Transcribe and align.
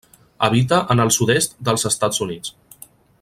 Habita 0.47 0.79
en 0.95 1.03
el 1.03 1.13
sud-est 1.17 1.55
dels 1.69 1.87
Estats 1.91 2.25
Units. 2.29 2.57